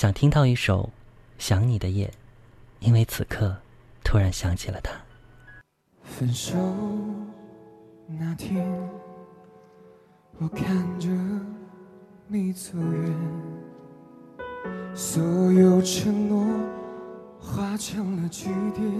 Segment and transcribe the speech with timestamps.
[0.00, 0.84] 想听到一首
[1.36, 2.06] 《想你的夜》，
[2.78, 3.54] 因为此刻
[4.02, 4.92] 突然想起了他。
[6.02, 6.56] 分手
[8.06, 8.66] 那天，
[10.38, 11.10] 我看着
[12.28, 13.14] 你走远，
[14.94, 16.46] 所有承诺
[17.38, 18.90] 化成了句点，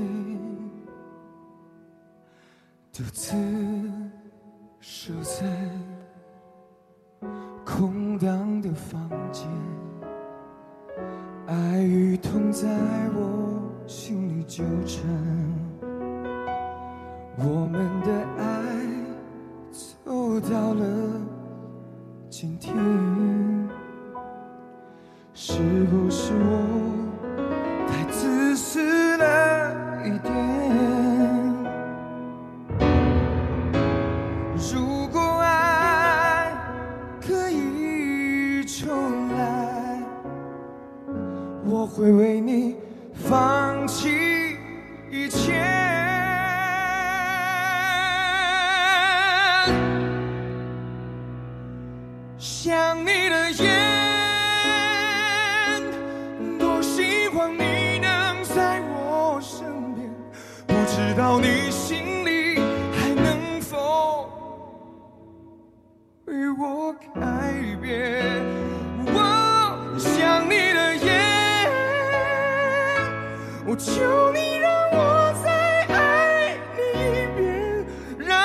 [2.93, 3.35] 独自
[4.81, 5.71] 守在
[7.65, 9.49] 空荡的房间，
[11.47, 12.69] 爱与痛在
[13.15, 15.05] 我心里纠缠。
[17.37, 18.45] 我们的爱
[19.73, 20.85] 走到了
[22.29, 22.75] 今天，
[25.33, 25.55] 是
[25.87, 26.51] 不是我
[27.89, 30.31] 太自私了一点？
[34.73, 36.53] 如果爱
[37.21, 39.60] 可以重来，
[41.65, 42.77] 我会为你
[43.15, 44.57] 放弃
[45.11, 45.63] 一切。
[52.39, 53.69] 想你的夜，
[56.59, 60.11] 多希望你能在我身边，
[60.67, 62.59] 不知道你心里
[62.93, 64.29] 还能否
[66.27, 67.21] 为我改
[67.81, 68.70] 变。
[73.83, 75.51] 求你让我再
[75.87, 77.03] 爱你一
[77.35, 77.87] 遍，
[78.19, 78.39] 让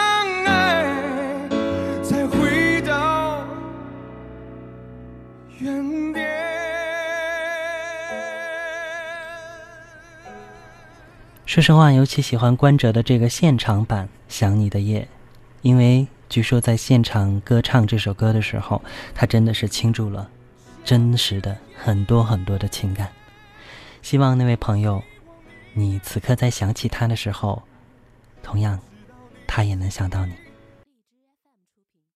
[0.45, 0.85] 爱
[2.01, 3.45] 再回到。
[11.45, 15.01] 说实话，尤其喜欢关喆的这个现场版《想你的夜》，
[15.61, 18.81] 因为据说在现场歌唱这首歌的时候，
[19.13, 20.29] 他真的是倾注了
[20.85, 23.09] 真实的很多很多的情感。
[24.01, 25.03] 希望那位朋友，
[25.77, 27.61] 你此刻在想起他的时候，
[28.41, 28.79] 同样，
[29.45, 30.33] 他也能想到你。